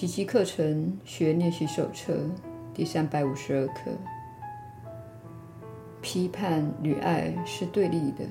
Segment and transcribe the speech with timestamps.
[0.00, 2.16] 奇迹课程学练习手册
[2.72, 3.90] 第三百五十二课：
[6.00, 8.24] 批判与爱是对立的，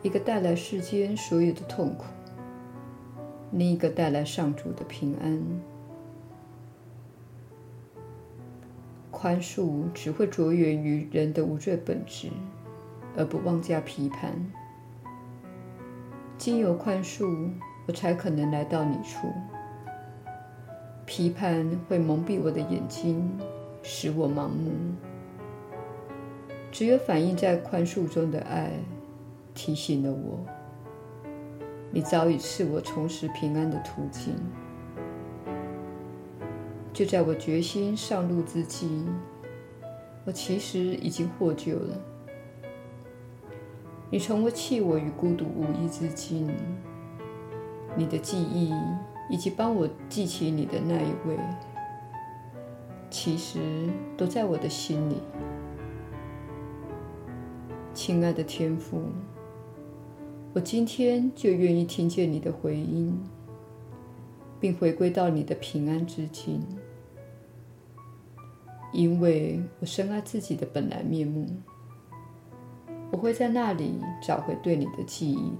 [0.00, 2.04] 一个带来世间所有的痛苦，
[3.50, 5.42] 另一个带来上主的平安。
[9.10, 12.28] 宽恕只会着眼于人的无罪本质，
[13.16, 14.32] 而不妄加批判。
[16.38, 17.50] 经由宽恕，
[17.88, 19.26] 我才可能来到你处。
[21.14, 23.30] 批判会蒙蔽我的眼睛，
[23.82, 24.72] 使我盲目。
[26.70, 28.70] 只有反映在宽恕中的爱，
[29.52, 30.40] 提醒了我，
[31.90, 34.34] 你早已赐我重拾平安的途径。
[36.94, 39.04] 就在我决心上路之际，
[40.24, 42.00] 我其实已经获救了。
[44.08, 46.50] 你从未弃我于孤独无依之境，
[47.94, 48.72] 你的记忆
[49.32, 51.38] 以及帮我记起你的那一位，
[53.08, 55.16] 其实都在我的心里。
[57.94, 59.04] 亲爱的天父，
[60.52, 63.18] 我今天就愿意听见你的回音，
[64.60, 66.60] 并回归到你的平安之境。
[68.92, 71.46] 因为我深爱自己的本来面目，
[73.10, 75.52] 我会在那里找回对你的记忆。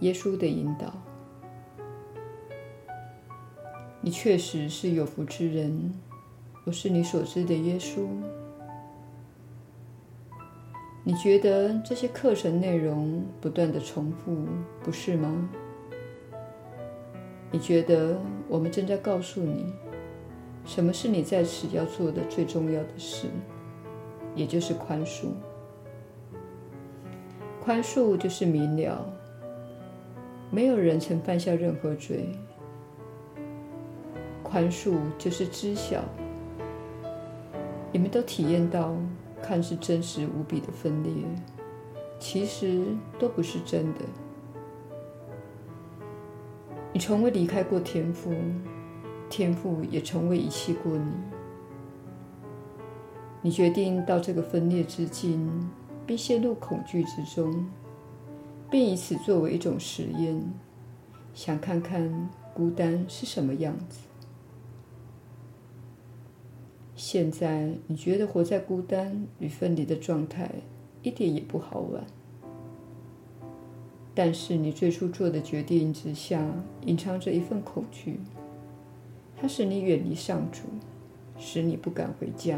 [0.00, 0.92] 耶稣的引导，
[4.04, 5.94] 你确实是有福之人。
[6.64, 8.04] 我是你所知的耶稣。
[11.04, 14.44] 你觉得这些课程内容不断的重复，
[14.82, 15.48] 不是吗？
[17.52, 19.72] 你觉得我们正在告诉你，
[20.64, 23.28] 什么是你在此要做的最重要的事，
[24.34, 25.26] 也就是宽恕。
[27.62, 29.06] 宽恕就是明了，
[30.50, 32.28] 没有人曾犯下任何罪。
[34.52, 36.04] 宽恕就是知晓，
[37.90, 38.94] 你们都体验到
[39.40, 41.10] 看似真实无比的分裂，
[42.18, 42.84] 其实
[43.18, 44.00] 都不是真的。
[46.92, 48.30] 你从未离开过天父。
[49.30, 51.10] 天父也从未遗弃过你。
[53.40, 55.50] 你决定到这个分裂之境，
[56.06, 57.66] 并陷入恐惧之中，
[58.70, 60.38] 并以此作为一种实验，
[61.32, 64.00] 想看看孤单是什么样子。
[67.04, 70.48] 现在你觉得活在孤单与分离的状态
[71.02, 72.04] 一点也不好玩，
[74.14, 76.48] 但是你最初做的决定之下，
[76.86, 78.20] 隐藏着一份恐惧。
[79.36, 80.60] 它使你远离上主，
[81.36, 82.56] 使你不敢回家。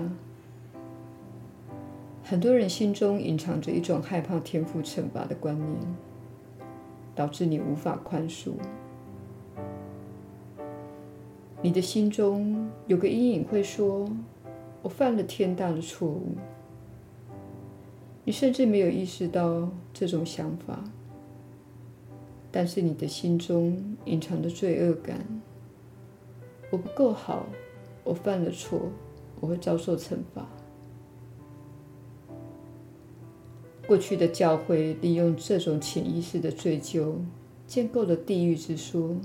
[2.22, 5.81] 很多人心中隐藏着一种害怕天父惩罚的观念，
[7.15, 8.50] 导致你无法宽恕。
[11.64, 14.06] 你的心中有个阴影会说
[14.84, 16.34] ：“我犯了天大的错误。”
[18.22, 20.84] 你甚至没有意识到这种想法，
[22.52, 25.25] 但是你的心中隐藏着罪恶感。
[26.70, 27.47] 我不够好，
[28.04, 28.91] 我犯了错，
[29.41, 30.46] 我会遭受惩罚。
[33.86, 37.16] 过去的教会利用这种潜意识的追究，
[37.66, 39.16] 建构了地狱之说，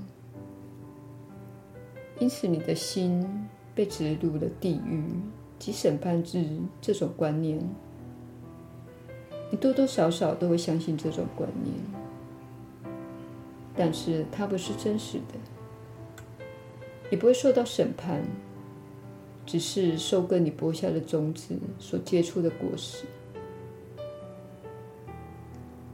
[2.20, 3.26] 因此你的心
[3.74, 5.02] 被植入了地狱
[5.58, 6.46] 及审判日
[6.80, 7.58] 这种观念。
[9.50, 11.74] 你多多少少都会相信这种观念，
[13.74, 16.44] 但是它不是真实的。
[17.10, 18.22] 你不会受到审判，
[19.44, 23.06] 只是受跟你播下的种子所结出的果实。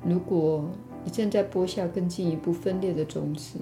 [0.04, 0.68] 如果
[1.04, 3.58] 你正在播下更进一步分裂的种子，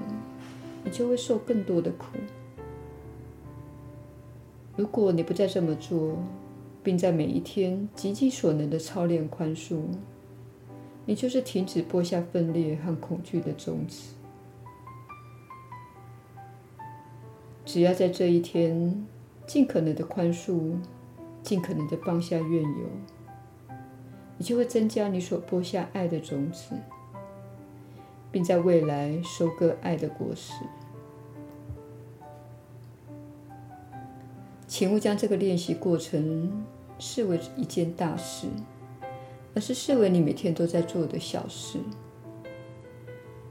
[0.83, 2.07] 你就会受更多的苦。
[4.77, 6.19] 如果你不再这么做，
[6.83, 9.83] 并在每一天极尽所能的操练宽恕，
[11.07, 14.15] 你就是停止播下分裂和恐惧的种子。
[17.65, 19.07] 只要在这一天
[19.47, 20.75] 尽可能的宽恕，
[21.43, 23.77] 尽可能的放下怨尤，
[24.37, 26.75] 你就会增加你所播下爱的种子，
[28.33, 30.53] 并在未来收割爱的果实。
[34.74, 36.50] 请勿将这个练习过程
[36.98, 38.48] 视为一件大事，
[39.54, 41.78] 而是视为你每天都在做的小事。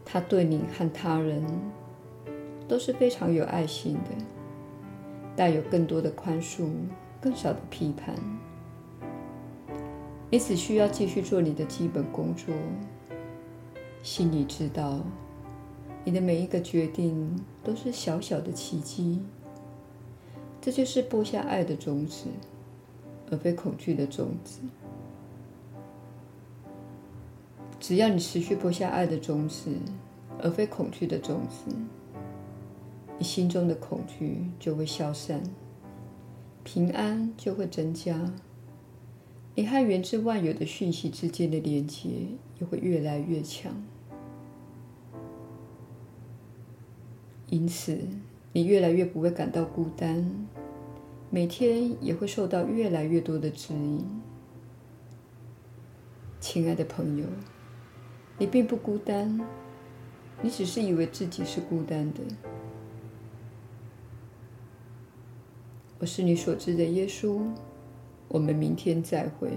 [0.03, 1.41] 它对你和他人，
[2.67, 4.09] 都是非常有爱心的，
[5.33, 6.67] 带有更多的宽恕，
[7.21, 8.13] 更少的批判。
[10.29, 12.53] 你只需要继续做你的基本工作，
[14.01, 14.99] 心里知道，
[16.03, 17.33] 你的每一个决定
[17.63, 19.21] 都是小小的奇迹。
[20.63, 22.27] 这就是播下爱的种子，
[23.29, 24.61] 而非恐惧的种子。
[27.81, 29.69] 只要你持续播下爱的种子，
[30.41, 31.75] 而非恐惧的种子，
[33.17, 35.43] 你心中的恐惧就会消散，
[36.63, 38.31] 平安就会增加，
[39.55, 42.07] 你和源自万有的讯息之间的连接
[42.61, 43.73] 也会越来越强。
[47.49, 47.99] 因此，
[48.55, 50.47] 你越来越不会感到孤单，
[51.31, 54.05] 每天也会受到越来越多的指引。
[56.39, 57.25] 亲爱的朋友，
[58.37, 59.41] 你并不孤单，
[60.43, 62.19] 你只是以为自己是孤单的。
[65.97, 67.41] 我是你所知的耶稣，
[68.27, 69.49] 我们明天再会。